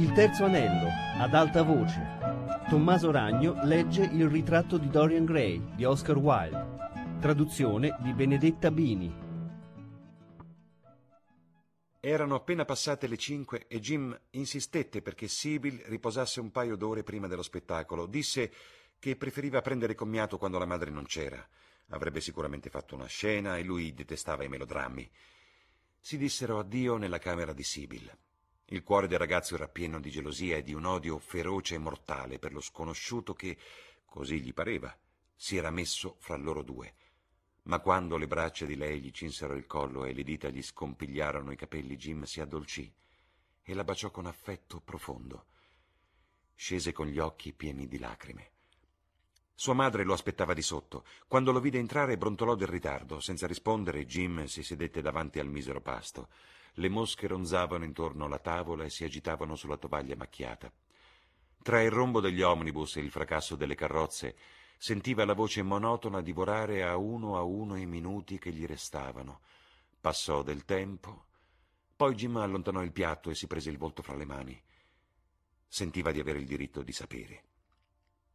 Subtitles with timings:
[0.00, 2.00] Il terzo anello, ad alta voce.
[2.70, 7.18] Tommaso Ragno legge Il ritratto di Dorian Gray di Oscar Wilde.
[7.20, 9.14] Traduzione di Benedetta Bini.
[12.00, 17.26] Erano appena passate le cinque e Jim insistette perché Sibyl riposasse un paio d'ore prima
[17.26, 18.06] dello spettacolo.
[18.06, 18.50] Disse
[18.98, 21.46] che preferiva prendere commiato quando la madre non c'era.
[21.88, 25.10] Avrebbe sicuramente fatto una scena e lui detestava i melodrammi.
[26.00, 28.10] Si dissero addio nella camera di Sibyl.
[28.72, 32.38] Il cuore del ragazzo era pieno di gelosia e di un odio feroce e mortale
[32.38, 33.58] per lo sconosciuto che,
[34.04, 34.96] così gli pareva,
[35.34, 36.94] si era messo fra loro due.
[37.62, 41.50] Ma quando le braccia di lei gli cinsero il collo e le dita gli scompigliarono
[41.50, 42.92] i capelli, Jim si addolcì
[43.60, 45.46] e la baciò con affetto profondo.
[46.54, 48.52] Scese con gli occhi pieni di lacrime.
[49.52, 51.04] Sua madre lo aspettava di sotto.
[51.26, 53.18] Quando lo vide entrare brontolò del ritardo.
[53.18, 56.28] Senza rispondere, Jim si sedette davanti al misero pasto.
[56.74, 60.72] Le mosche ronzavano intorno alla tavola e si agitavano sulla tovaglia macchiata.
[61.62, 64.36] Tra il rombo degli omnibus e il fracasso delle carrozze
[64.78, 69.40] sentiva la voce monotona divorare a uno a uno i minuti che gli restavano.
[70.00, 71.26] Passò del tempo.
[71.94, 74.62] Poi Jim allontanò il piatto e si prese il volto fra le mani.
[75.68, 77.44] Sentiva di avere il diritto di sapere.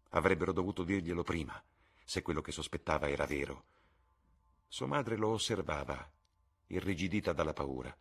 [0.10, 1.60] Avrebbero dovuto dirglielo prima,
[2.04, 3.66] se quello che sospettava era vero.
[4.68, 6.08] Sua madre lo osservava,
[6.68, 7.98] irrigidita dalla paura.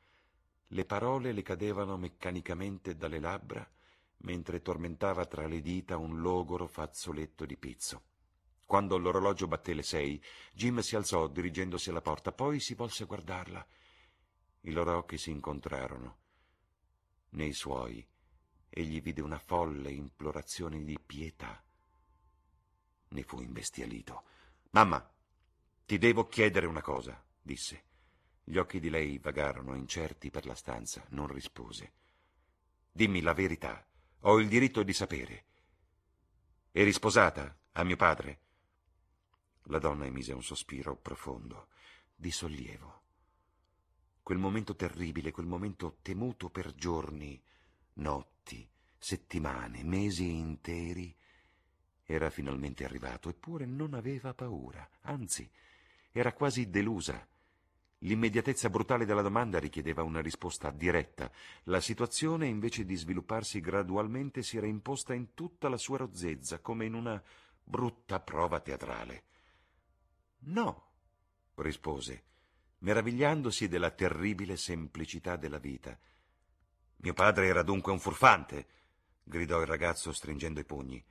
[0.68, 3.68] Le parole le cadevano meccanicamente dalle labbra
[4.24, 8.02] mentre tormentava tra le dita un logoro fazzoletto di pizzo.
[8.66, 13.06] Quando l'orologio batté le sei, Jim si alzò dirigendosi alla porta, poi si volse a
[13.06, 13.66] guardarla.
[14.62, 16.18] I loro occhi si incontrarono.
[17.30, 18.06] Nei suoi
[18.70, 21.62] egli vide una folle implorazione di pietà.
[23.08, 24.24] Ne fu imbestialito.
[24.70, 25.08] Mamma,
[25.84, 27.92] ti devo chiedere una cosa, disse.
[28.46, 31.92] Gli occhi di lei vagarono incerti per la stanza, non rispose.
[32.92, 33.84] Dimmi la verità,
[34.20, 35.44] ho il diritto di sapere.
[36.70, 38.40] Eri sposata a mio padre?
[39.68, 41.68] La donna emise un sospiro profondo,
[42.14, 43.02] di sollievo.
[44.22, 47.42] Quel momento terribile, quel momento temuto per giorni,
[47.94, 48.68] notti,
[48.98, 51.16] settimane, mesi interi,
[52.02, 55.50] era finalmente arrivato, eppure non aveva paura, anzi,
[56.12, 57.26] era quasi delusa
[58.04, 61.30] L'immediatezza brutale della domanda richiedeva una risposta diretta.
[61.64, 66.84] La situazione, invece di svilupparsi gradualmente, si era imposta in tutta la sua rozzezza, come
[66.84, 67.22] in una
[67.62, 69.24] brutta prova teatrale.
[70.40, 70.90] No,
[71.54, 72.24] rispose,
[72.80, 75.98] meravigliandosi della terribile semplicità della vita.
[76.96, 78.66] Mio padre era dunque un furfante,
[79.22, 81.02] gridò il ragazzo stringendo i pugni.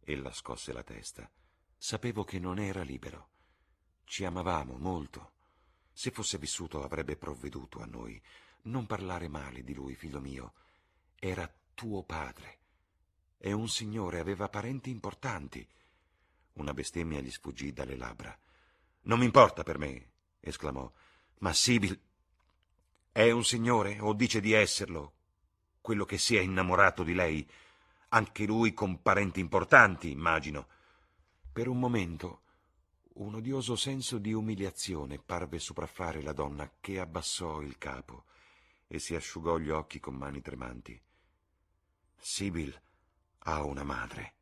[0.00, 1.30] Ella scosse la testa.
[1.76, 3.28] Sapevo che non era libero.
[4.04, 5.32] Ci amavamo molto.
[6.00, 8.18] Se fosse vissuto avrebbe provveduto a noi.
[8.62, 10.54] Non parlare male di lui, figlio mio.
[11.18, 12.60] Era tuo padre.
[13.36, 15.68] È un signore, aveva parenti importanti.
[16.54, 18.34] Una bestemmia gli sfuggì dalle labbra.
[19.02, 20.90] Non mi importa per me, esclamò.
[21.40, 22.00] Ma Sibyl
[23.12, 25.12] è un signore o dice di esserlo?
[25.82, 27.46] Quello che si è innamorato di lei.
[28.08, 30.66] Anche lui con parenti importanti, immagino.
[31.52, 32.44] Per un momento
[33.20, 38.24] un odioso senso di umiliazione parve sopraffare la donna, che abbassò il capo
[38.86, 40.98] e si asciugò gli occhi con mani tremanti.
[42.16, 42.80] Sibyl
[43.40, 44.34] ha una madre,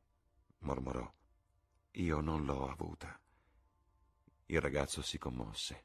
[0.60, 1.12] mormorò.
[1.92, 3.18] Io non l'ho avuta.
[4.46, 5.84] Il ragazzo si commosse.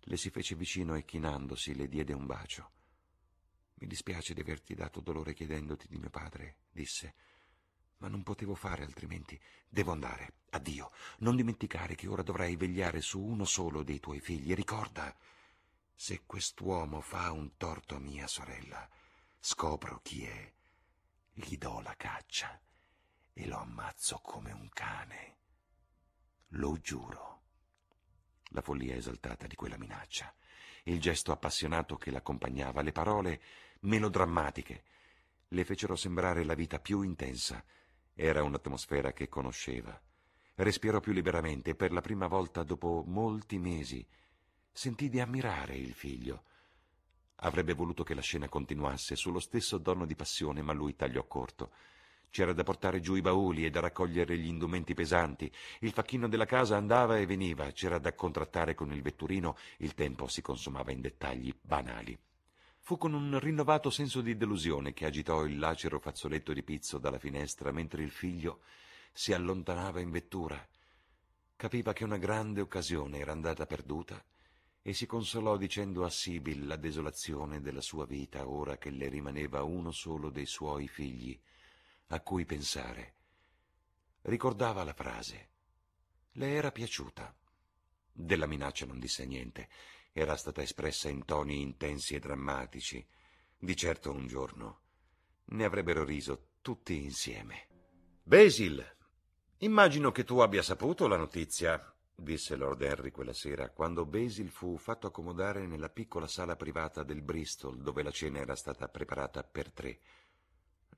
[0.00, 2.70] Le si fece vicino e chinandosi le diede un bacio.
[3.74, 7.14] Mi dispiace di averti dato dolore chiedendoti di mio padre, disse
[7.98, 9.40] ma non potevo fare altrimenti.
[9.68, 10.34] Devo andare.
[10.50, 10.92] Addio.
[11.18, 14.54] Non dimenticare che ora dovrai vegliare su uno solo dei tuoi figli.
[14.54, 15.14] Ricorda,
[15.94, 18.88] se quest'uomo fa un torto a mia sorella,
[19.38, 20.52] scopro chi è,
[21.32, 22.60] gli do la caccia
[23.32, 25.36] e lo ammazzo come un cane.
[26.48, 27.42] Lo giuro.
[28.50, 30.32] La follia esaltata di quella minaccia,
[30.84, 33.42] il gesto appassionato che l'accompagnava, le parole
[33.80, 34.84] melodrammatiche,
[35.48, 37.64] le fecero sembrare la vita più intensa
[38.14, 40.00] era un'atmosfera che conosceva.
[40.56, 44.06] Respirò più liberamente e per la prima volta dopo molti mesi
[44.70, 46.44] sentì di ammirare il figlio.
[47.36, 51.72] Avrebbe voluto che la scena continuasse sullo stesso dono di passione, ma lui tagliò corto.
[52.30, 55.50] C'era da portare giù i bauli e da raccogliere gli indumenti pesanti.
[55.80, 60.26] Il facchino della casa andava e veniva, c'era da contrattare con il vetturino, il tempo
[60.26, 62.18] si consumava in dettagli banali.
[62.86, 67.18] Fu con un rinnovato senso di delusione che agitò il lacero fazzoletto di pizzo dalla
[67.18, 68.60] finestra mentre il figlio
[69.10, 70.68] si allontanava in vettura.
[71.56, 74.22] Capiva che una grande occasione era andata perduta
[74.82, 79.62] e si consolò dicendo a Sibyl la desolazione della sua vita ora che le rimaneva
[79.62, 81.40] uno solo dei suoi figli
[82.08, 83.14] a cui pensare.
[84.20, 85.48] Ricordava la frase.
[86.32, 87.34] Le era piaciuta.
[88.12, 89.70] Della minaccia non disse niente.
[90.16, 93.04] Era stata espressa in toni intensi e drammatici.
[93.58, 94.82] Di certo un giorno
[95.46, 97.66] ne avrebbero riso tutti insieme.
[98.22, 98.80] Basil,
[99.58, 104.76] immagino che tu abbia saputo la notizia disse Lord Henry quella sera, quando Basil fu
[104.76, 109.72] fatto accomodare nella piccola sala privata del Bristol, dove la cena era stata preparata per
[109.72, 109.98] tre.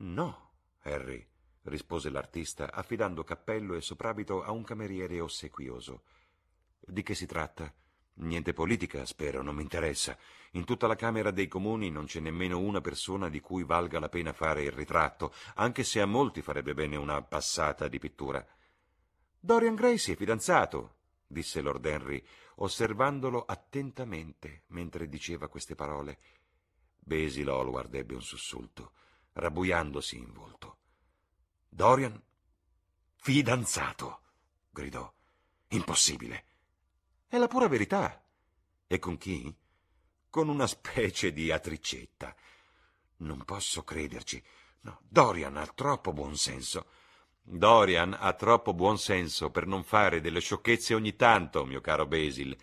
[0.01, 0.51] No,
[0.83, 1.27] Harry,
[1.63, 6.03] rispose l'artista, affidando cappello e soprabito a un cameriere ossequioso.
[6.79, 7.73] Di che si tratta?
[8.19, 10.17] Niente politica, spero, non mi interessa.
[10.53, 14.09] In tutta la Camera dei Comuni non c'è nemmeno una persona di cui valga la
[14.09, 18.45] pena fare il ritratto, anche se a molti farebbe bene una passata di pittura.
[19.39, 20.95] Dorian Gray si è fidanzato,
[21.27, 22.25] disse Lord Henry,
[22.57, 26.19] osservandolo attentamente mentre diceva queste parole.
[26.99, 28.93] Basil Hallward ebbe un sussulto,
[29.33, 30.79] rabbuiandosi in volto.
[31.69, 32.21] Dorian?
[33.17, 34.21] Fidanzato!
[34.71, 35.13] gridò.
[35.69, 36.56] Impossibile!
[37.29, 38.23] È la pura verità.
[38.87, 39.53] E con chi?
[40.31, 42.35] Con una specie di atricetta.
[43.19, 44.43] Non posso crederci.
[44.83, 46.87] No, Dorian ha troppo buon senso.
[47.43, 52.57] Dorian ha troppo buon senso per non fare delle sciocchezze ogni tanto, mio caro Basil.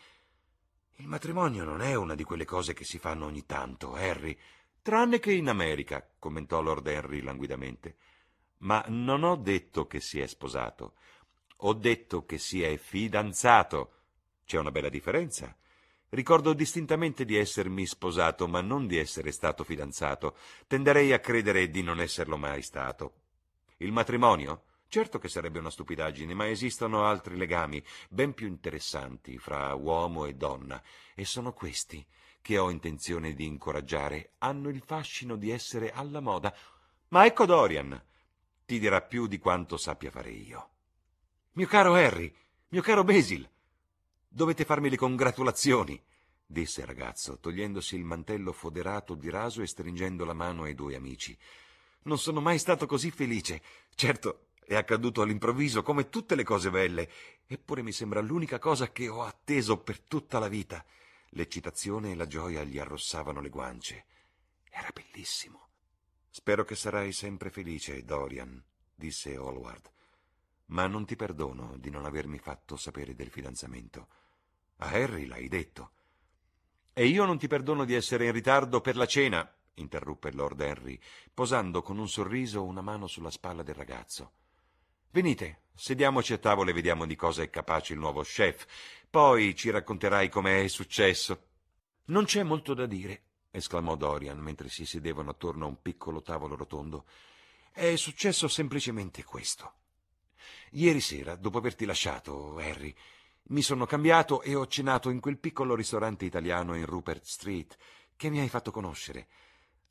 [0.98, 4.38] Il matrimonio non è una di quelle cose che si fanno ogni tanto, Harry.
[4.81, 7.95] Tranne che in America, commentò Lord Henry languidamente.
[8.60, 10.94] Ma non ho detto che si è sposato.
[11.57, 14.02] Ho detto che si è fidanzato.
[14.53, 15.57] C'è una bella differenza.
[16.09, 20.38] Ricordo distintamente di essermi sposato, ma non di essere stato fidanzato.
[20.67, 23.13] Tenderei a credere di non esserlo mai stato.
[23.77, 24.65] Il matrimonio?
[24.88, 30.35] Certo che sarebbe una stupidaggine, ma esistono altri legami, ben più interessanti, fra uomo e
[30.35, 30.79] donna,
[31.15, 32.05] e sono questi
[32.39, 34.33] che ho intenzione di incoraggiare.
[34.38, 36.55] Hanno il fascino di essere alla moda.
[37.07, 38.00] Ma ecco Dorian.
[38.65, 40.69] Ti dirà più di quanto sappia fare io.
[41.53, 42.31] Mio caro Harry,
[42.67, 43.50] mio caro Basil,
[44.35, 46.01] dovete farmi le congratulazioni,
[46.44, 50.95] disse il ragazzo, togliendosi il mantello foderato di raso e stringendo la mano ai due
[50.95, 51.38] amici.
[52.03, 53.62] Non sono mai stato così felice.
[53.94, 57.09] Certo, è accaduto all'improvviso, come tutte le cose belle,
[57.45, 60.83] eppure mi sembra l'unica cosa che ho atteso per tutta la vita.
[61.29, 64.06] L'eccitazione e la gioia gli arrossavano le guance.
[64.68, 65.68] Era bellissimo.
[66.27, 68.62] Spero che sarai sempre felice, Dorian,
[68.95, 69.91] disse Hallward.
[70.68, 74.07] Ma non ti perdono di non avermi fatto sapere del fidanzamento.
[74.77, 75.91] A Harry l'hai detto.
[76.93, 80.99] E io non ti perdono di essere in ritardo per la cena, interruppe Lord Henry,
[81.33, 84.31] posando con un sorriso una mano sulla spalla del ragazzo.
[85.09, 88.65] Venite, sediamoci a tavola e vediamo di cosa è capace il nuovo chef.
[89.09, 91.47] Poi ci racconterai come è successo.
[92.05, 93.21] Non c'è molto da dire,
[93.51, 97.05] esclamò Dorian mentre si sedevano attorno a un piccolo tavolo rotondo.
[97.71, 99.73] È successo semplicemente questo.
[100.71, 102.93] Ieri sera, dopo averti lasciato, Harry,
[103.47, 107.75] mi sono cambiato e ho cenato in quel piccolo ristorante italiano in Rupert Street
[108.15, 109.27] che mi hai fatto conoscere.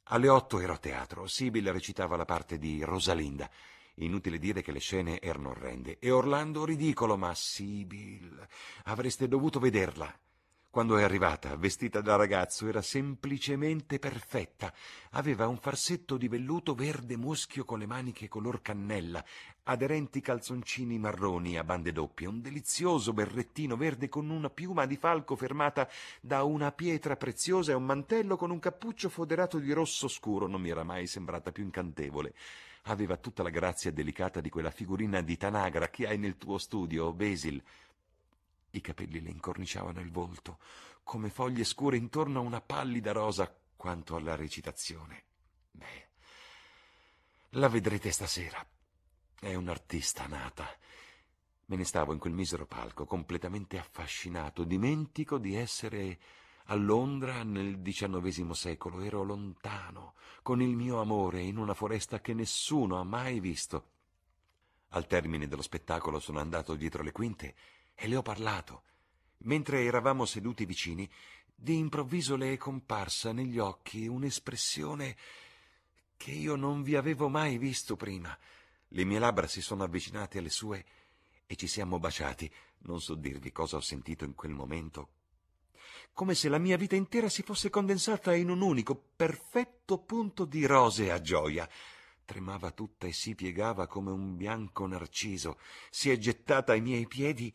[0.04, 1.26] Alle otto ero a teatro.
[1.26, 3.48] Sibyl recitava la parte di Rosalinda.
[3.96, 5.98] Inutile dire che le scene erano orrende.
[5.98, 8.46] E Orlando ridicolo, ma Sibyl,
[8.84, 10.12] avreste dovuto vederla.
[10.72, 14.72] Quando è arrivata, vestita da ragazzo, era semplicemente perfetta.
[15.10, 19.22] Aveva un farsetto di velluto verde muschio con le maniche color cannella,
[19.64, 25.36] aderenti calzoncini marroni a bande doppie, un delizioso berrettino verde con una piuma di falco
[25.36, 25.86] fermata
[26.22, 30.46] da una pietra preziosa e un mantello con un cappuccio foderato di rosso scuro.
[30.46, 32.32] Non mi era mai sembrata più incantevole.
[32.84, 37.12] Aveva tutta la grazia delicata di quella figurina di Tanagra che hai nel tuo studio,
[37.12, 37.62] Basil.
[38.74, 40.58] I capelli le incorniciavano il volto,
[41.02, 45.24] come foglie scure intorno a una pallida rosa quanto alla recitazione.
[45.70, 46.08] Beh,
[47.50, 48.64] la vedrete stasera.
[49.38, 50.66] È un'artista nata.
[51.66, 56.18] Me ne stavo in quel misero palco, completamente affascinato, dimentico di essere
[56.66, 62.32] a Londra nel XIX secolo ero lontano, con il mio amore, in una foresta che
[62.32, 63.90] nessuno ha mai visto.
[64.90, 67.54] Al termine dello spettacolo sono andato dietro le quinte
[67.94, 68.82] e le ho parlato.
[69.38, 71.08] Mentre eravamo seduti vicini,
[71.54, 75.16] di improvviso le è comparsa negli occhi un'espressione
[76.16, 78.36] che io non vi avevo mai visto prima.
[78.88, 80.84] Le mie labbra si sono avvicinate alle sue
[81.46, 82.52] e ci siamo baciati.
[82.84, 85.10] Non so dirvi cosa ho sentito in quel momento,
[86.12, 90.66] come se la mia vita intera si fosse condensata in un unico, perfetto punto di
[90.66, 91.68] rosea gioia.
[92.24, 95.58] Tremava tutta e si piegava come un bianco narciso.
[95.90, 97.52] Si è gettata ai miei piedi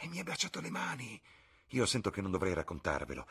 [0.00, 1.20] e mi ha baciato le mani.
[1.68, 3.26] Io sento che non dovrei raccontarvelo,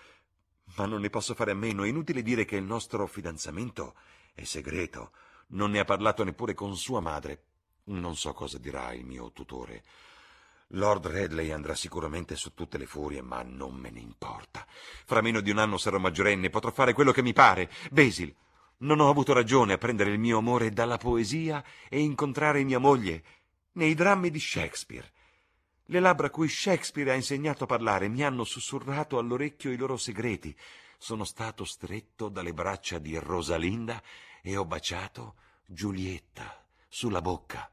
[0.75, 1.83] ma non ne posso fare a meno.
[1.83, 3.95] È inutile dire che il nostro fidanzamento
[4.33, 5.11] è segreto.
[5.47, 7.43] Non ne ha parlato neppure con sua madre.
[7.85, 9.83] Non so cosa dirà il mio tutore.
[10.73, 14.65] Lord Redley andrà sicuramente su tutte le furie, ma non me ne importa.
[14.67, 17.71] Fra meno di un anno sarò maggiorenne, potrò fare quello che mi pare.
[17.89, 18.33] Basil,
[18.79, 23.23] non ho avuto ragione a prendere il mio amore dalla poesia e incontrare mia moglie
[23.73, 25.11] nei drammi di Shakespeare.
[25.91, 29.97] Le labbra a cui Shakespeare ha insegnato a parlare mi hanno sussurrato all'orecchio i loro
[29.97, 30.55] segreti.
[30.99, 33.99] Sono stato stretto dalle braccia di Rosalinda
[34.43, 37.71] e ho baciato Giulietta sulla bocca.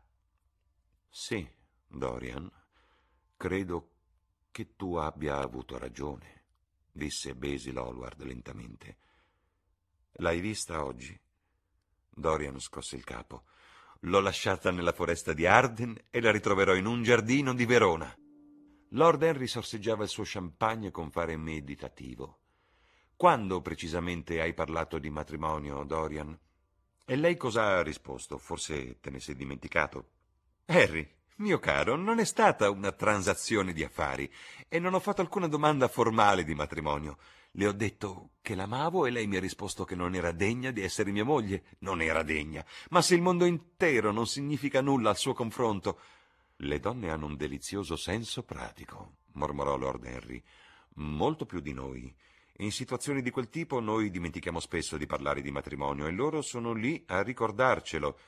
[1.10, 1.46] Sì,
[1.86, 2.50] Dorian,
[3.36, 3.90] credo
[4.50, 6.44] che tu abbia avuto ragione,
[6.90, 8.96] disse Basil Hallward lentamente.
[10.12, 11.18] L'hai vista oggi?
[12.08, 13.44] Dorian scosse il capo.
[14.00, 18.14] L'ho lasciata nella foresta di Arden e la ritroverò in un giardino di Verona.
[18.90, 22.40] Lord Henry sorseggiava il suo champagne con fare meditativo.
[23.16, 26.38] Quando precisamente hai parlato di matrimonio, Dorian?
[27.04, 28.36] E lei cosa ha risposto?
[28.36, 30.10] Forse te ne sei dimenticato.
[30.66, 34.30] Harry, mio caro, non è stata una transazione di affari
[34.68, 37.18] e non ho fatto alcuna domanda formale di matrimonio.
[37.52, 40.82] Le ho detto che l'amavo e lei mi ha risposto che non era degna di
[40.82, 41.64] essere mia moglie.
[41.80, 42.64] Non era degna.
[42.90, 45.98] Ma se il mondo intero non significa nulla al suo confronto.
[46.56, 50.42] Le donne hanno un delizioso senso pratico, mormorò Lord Henry.
[50.96, 52.14] Molto più di noi.
[52.58, 56.72] In situazioni di quel tipo noi dimentichiamo spesso di parlare di matrimonio e loro sono
[56.72, 58.18] lì a ricordarcelo.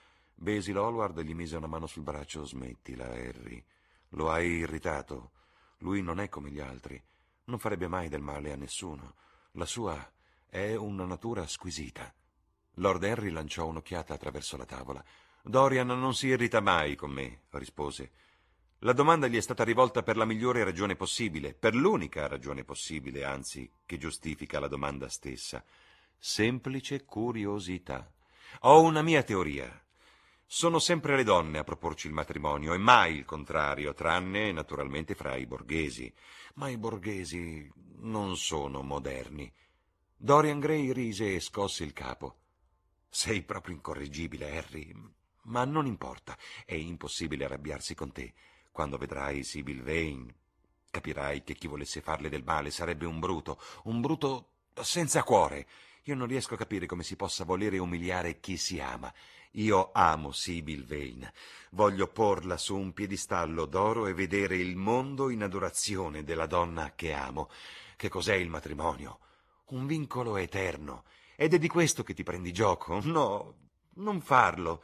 [0.41, 2.45] Basil Hallward gli mise una mano sul braccio.
[2.45, 3.63] Smettila, Harry.
[4.11, 5.33] Lo hai irritato.
[5.79, 7.03] Lui non è come gli altri.
[7.47, 9.17] Non farebbe mai del male a nessuno.
[9.53, 10.13] La sua
[10.49, 12.15] è una natura squisita.
[12.75, 15.05] Lord Henry lanciò un'occhiata attraverso la tavola.
[15.43, 18.13] Dorian non si irrita mai con me, rispose.
[18.83, 23.25] La domanda gli è stata rivolta per la migliore ragione possibile, per l'unica ragione possibile,
[23.25, 25.65] anzi, che giustifica la domanda stessa.
[26.17, 28.09] Semplice curiosità.
[28.61, 29.83] Ho una mia teoria.
[30.51, 35.37] Sono sempre le donne a proporci il matrimonio e mai il contrario, tranne naturalmente fra
[35.37, 36.11] i borghesi.
[36.55, 39.53] Ma i borghesi non sono moderni.
[40.17, 42.39] Dorian Gray rise e scosse il capo.
[43.11, 44.91] Sei proprio incorreggibile, Harry,
[45.43, 48.33] ma non importa, è impossibile arrabbiarsi con te.
[48.73, 50.35] Quando vedrai Sibyl Vane,
[50.89, 55.67] capirai che chi volesse farle del male sarebbe un bruto, un bruto senza cuore.
[56.09, 59.13] Io non riesco a capire come si possa volere umiliare chi si ama.
[59.53, 61.35] Io amo Sibyl Vane.
[61.73, 67.13] Voglio porla su un piedistallo d'oro e vedere il mondo in adorazione della donna che
[67.13, 67.51] amo.
[67.95, 69.19] Che cos'è il matrimonio?
[69.67, 71.05] Un vincolo eterno.
[71.37, 73.01] Ed è di questo che ti prendi gioco?
[73.05, 73.57] No,
[73.97, 74.83] non farlo.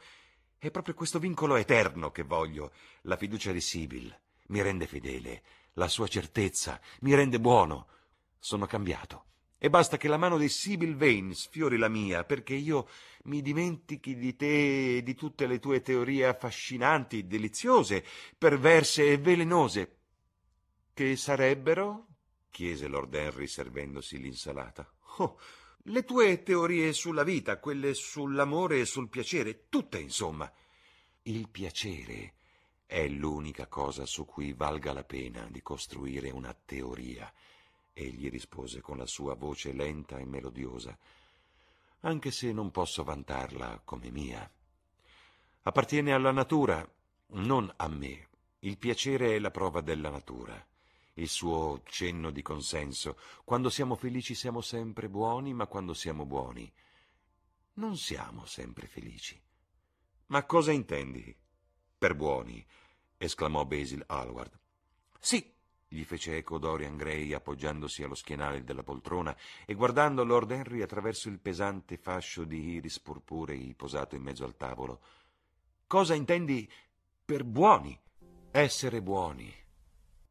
[0.59, 2.71] È proprio questo vincolo eterno che voglio.
[3.01, 4.15] La fiducia di Sibyl
[4.49, 5.41] mi rende fedele.
[5.73, 7.87] La sua certezza mi rende buono.
[8.37, 9.23] Sono cambiato.
[9.57, 12.87] E basta che la mano di Sibyl Vane sfiori la mia, perché io
[13.23, 18.05] mi dimentichi di te e di tutte le tue teorie affascinanti, deliziose,
[18.37, 19.97] perverse e velenose.
[20.93, 22.07] Che sarebbero?
[22.55, 24.89] chiese Lord Henry servendosi l'insalata.
[25.17, 25.37] Oh,
[25.83, 30.51] le tue teorie sulla vita, quelle sull'amore e sul piacere, tutte insomma.
[31.23, 32.35] Il piacere
[32.85, 37.31] è l'unica cosa su cui valga la pena di costruire una teoria
[37.95, 40.95] egli rispose con la sua voce lenta e melodiosa,
[42.01, 44.47] anche se non posso vantarla come mia.
[45.63, 46.87] Appartiene alla natura,
[47.27, 48.27] non a me.
[48.59, 50.63] Il piacere è la prova della natura,
[51.13, 53.17] il suo cenno di consenso.
[53.43, 56.71] Quando siamo felici siamo sempre buoni, ma quando siamo buoni
[57.75, 59.41] non siamo sempre felici.
[60.27, 61.35] Ma cosa intendi
[61.97, 62.65] per buoni?
[63.17, 64.59] esclamò Basil Hallward.
[65.19, 65.54] Sì,
[65.95, 69.35] gli fece eco Dorian Gray appoggiandosi allo schienale della poltrona
[69.65, 74.57] e guardando Lord Henry attraverso il pesante fascio di iris purpurei posato in mezzo al
[74.57, 74.99] tavolo.
[75.87, 76.69] Cosa intendi
[77.23, 77.97] per buoni?
[78.51, 79.53] Essere buoni.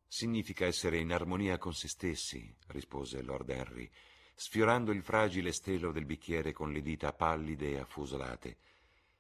[0.07, 3.91] Significa essere in armonia con se stessi, rispose Lord Henry,
[4.35, 8.57] sfiorando il fragile stelo del bicchiere con le dita pallide e affusolate.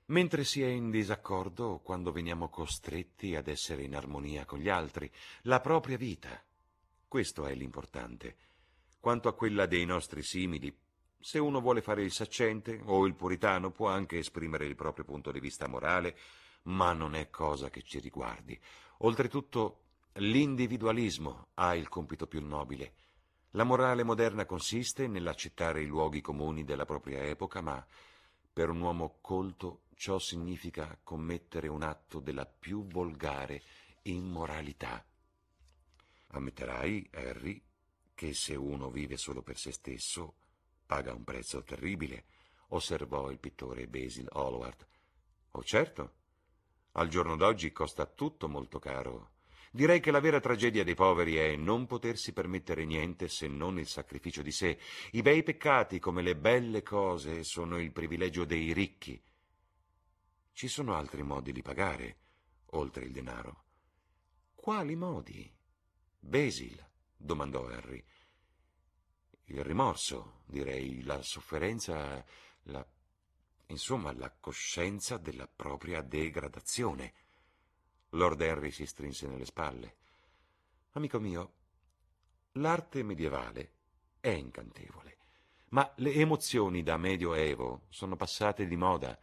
[0.06, 5.10] Mentre si è in disaccordo quando veniamo costretti ad essere in armonia con gli altri,
[5.42, 6.42] la propria vita.
[7.08, 8.36] Questo è l'importante.
[9.00, 10.76] Quanto a quella dei nostri simili,
[11.18, 15.32] se uno vuole fare il saccente o il puritano può anche esprimere il proprio punto
[15.32, 16.18] di vista morale,
[16.64, 18.60] ma non è cosa che ci riguardi.
[18.98, 19.84] Oltretutto,
[20.16, 22.92] l'individualismo ha il compito più nobile.
[23.52, 27.86] La morale moderna consiste nell'accettare i luoghi comuni della propria epoca, ma
[28.52, 33.62] per un uomo colto ciò significa commettere un atto della più volgare
[34.02, 35.04] immoralità.
[36.28, 37.62] Ammetterai, Harry,
[38.14, 40.34] che se uno vive solo per se stesso
[40.86, 42.24] paga un prezzo terribile,
[42.68, 44.86] osservò il pittore Basil Hallward.
[45.52, 46.14] Oh certo,
[46.92, 49.30] al giorno d'oggi costa tutto molto caro.
[49.70, 53.88] Direi che la vera tragedia dei poveri è non potersi permettere niente se non il
[53.88, 54.78] sacrificio di sé.
[55.12, 59.20] I bei peccati, come le belle cose, sono il privilegio dei ricchi.
[60.54, 62.16] Ci sono altri modi di pagare,
[62.66, 63.64] oltre il denaro.
[64.54, 65.52] Quali modi?
[66.16, 66.80] Basil,
[67.16, 68.02] domandò Harry.
[69.46, 72.24] Il rimorso, direi, la sofferenza,
[72.62, 72.86] la...
[73.66, 77.14] insomma, la coscienza della propria degradazione.
[78.10, 79.96] Lord Henry si strinse nelle spalle.
[80.92, 81.54] Amico mio,
[82.52, 83.72] l'arte medievale
[84.20, 85.18] è incantevole,
[85.70, 89.18] ma le emozioni da medioevo sono passate di moda.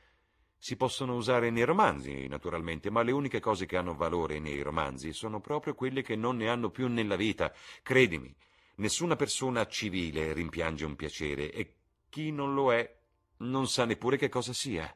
[0.63, 5.11] Si possono usare nei romanzi, naturalmente, ma le uniche cose che hanno valore nei romanzi
[5.11, 7.51] sono proprio quelle che non ne hanno più nella vita.
[7.81, 8.31] Credimi,
[8.75, 11.77] nessuna persona civile rimpiange un piacere e
[12.09, 12.95] chi non lo è
[13.37, 14.95] non sa neppure che cosa sia.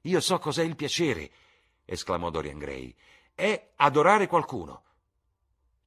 [0.00, 1.30] Io so cos'è il piacere
[1.84, 2.92] esclamò Dorian Gray.
[3.32, 4.82] È adorare qualcuno.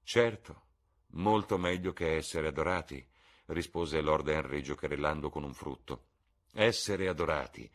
[0.01, 0.61] Certo,
[1.07, 3.05] molto meglio che essere adorati,
[3.47, 6.05] rispose Lord Henry giocherellando con un frutto.
[6.53, 7.69] Essere adorati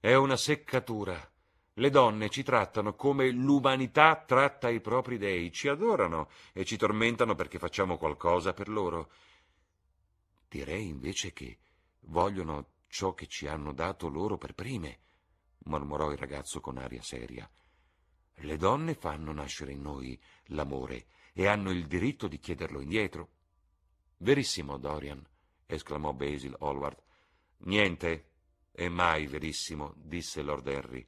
[0.00, 1.30] è una seccatura.
[1.74, 7.34] Le donne ci trattano come l'umanità tratta i propri dei, ci adorano e ci tormentano
[7.34, 9.10] perché facciamo qualcosa per loro.
[10.48, 11.58] Direi invece che
[12.00, 15.00] vogliono ciò che ci hanno dato loro per prime
[15.64, 17.48] mormorò il ragazzo con aria seria.
[18.42, 23.28] Le donne fanno nascere in noi l'amore e hanno il diritto di chiederlo indietro.
[24.16, 25.24] Verissimo, Dorian,
[25.66, 27.02] esclamò Basil Hallward.
[27.58, 28.29] Niente
[28.70, 31.06] è mai verissimo, disse Lord Henry.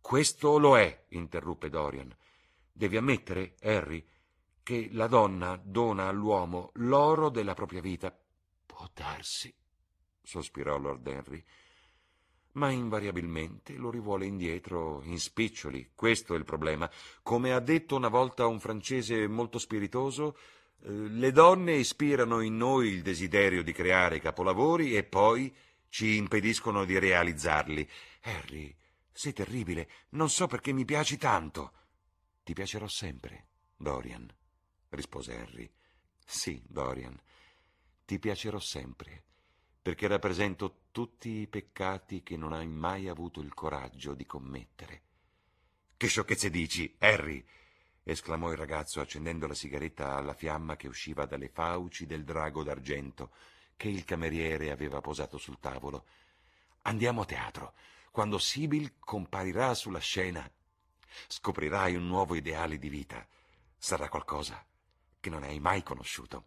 [0.00, 2.14] Questo lo è, interruppe Dorian.
[2.72, 4.04] Devi ammettere, Harry,
[4.62, 8.16] che la donna dona all'uomo l'oro della propria vita.
[8.66, 9.54] Può darsi,
[10.22, 11.44] sospirò Lord Henry
[12.56, 15.90] ma invariabilmente lo rivuole indietro in spiccioli.
[15.94, 16.90] Questo è il problema.
[17.22, 20.36] Come ha detto una volta un francese molto spiritoso,
[20.82, 25.54] eh, le donne ispirano in noi il desiderio di creare capolavori e poi
[25.96, 27.88] ci impediscono di realizzarli.
[28.24, 28.76] Harry,
[29.10, 29.88] sei terribile.
[30.10, 31.72] Non so perché mi piaci tanto.
[32.42, 34.30] Ti piacerò sempre, Dorian,
[34.90, 35.72] rispose Harry.
[36.22, 37.18] Sì, Dorian,
[38.04, 39.24] ti piacerò sempre
[39.80, 45.02] perché rappresento tutti i peccati che non hai mai avuto il coraggio di commettere.
[45.96, 47.42] Che sciocchezze dici, Harry!
[48.02, 53.32] esclamò il ragazzo accendendo la sigaretta alla fiamma che usciva dalle fauci del drago d'argento
[53.76, 56.06] che il cameriere aveva posato sul tavolo.
[56.82, 57.74] Andiamo a teatro.
[58.10, 60.50] Quando Sibyl comparirà sulla scena,
[61.28, 63.26] scoprirai un nuovo ideale di vita.
[63.76, 64.64] Sarà qualcosa
[65.20, 66.44] che non hai mai conosciuto.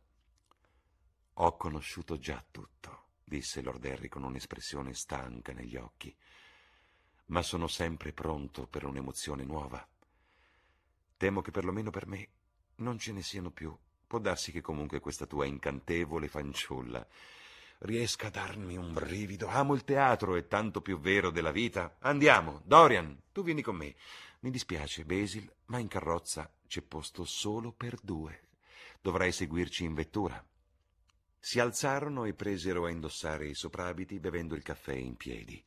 [1.34, 6.14] Ho conosciuto già tutto disse Lord Henry con un'espressione stanca negli occhi.
[7.28, 9.88] Ma sono sempre pronto per un'emozione nuova.
[11.16, 12.28] Temo che perlomeno per me
[12.78, 13.78] non ce ne siano più.
[14.10, 17.06] Può darsi che comunque questa tua incantevole fanciulla
[17.82, 19.46] riesca a darmi un brivido.
[19.50, 21.98] Amo il teatro, è tanto più vero della vita.
[22.00, 23.94] Andiamo, Dorian, tu vieni con me.
[24.40, 28.48] Mi dispiace, Basil, ma in carrozza c'è posto solo per due.
[29.00, 30.44] Dovrai seguirci in vettura.
[31.38, 35.64] Si alzarono e presero a indossare i soprabiti bevendo il caffè in piedi.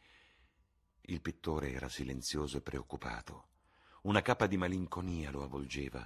[1.02, 3.50] Il pittore era silenzioso e preoccupato.
[4.02, 6.04] Una capa di malinconia lo avvolgeva.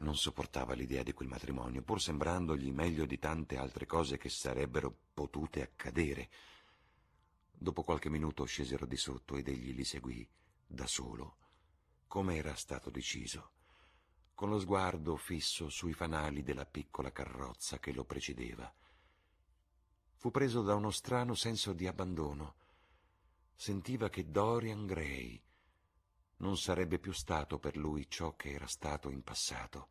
[0.00, 4.94] Non sopportava l'idea di quel matrimonio, pur sembrandogli meglio di tante altre cose che sarebbero
[5.14, 6.30] potute accadere.
[7.52, 10.26] Dopo qualche minuto scesero di sotto ed egli li seguì,
[10.66, 11.36] da solo,
[12.06, 13.52] come era stato deciso
[14.40, 18.72] con lo sguardo fisso sui fanali della piccola carrozza che lo precedeva.
[20.14, 22.54] Fu preso da uno strano senso di abbandono.
[23.54, 25.38] Sentiva che Dorian Gray
[26.40, 29.88] non sarebbe più stato per lui ciò che era stato in passato.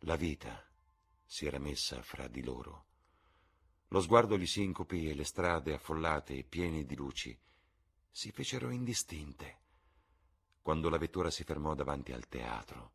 [0.00, 0.66] La vita
[1.24, 2.86] si era messa fra di loro.
[3.88, 7.38] Lo sguardo gli sincopi e le strade affollate e piene di luci
[8.10, 9.58] si fecero indistinte
[10.62, 12.92] quando la vettura si fermò davanti al teatro.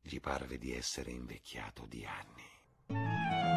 [0.00, 3.51] Gli parve di essere invecchiato di anni.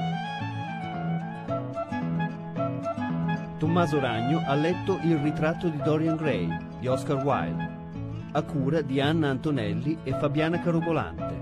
[3.57, 7.83] Tommaso Ragno ha letto Il ritratto di Dorian Gray di Oscar Wilde,
[8.33, 11.41] a cura di Anna Antonelli e Fabiana Carobolante.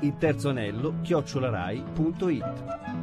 [0.00, 2.93] Il terzo anello chiocciolarai.it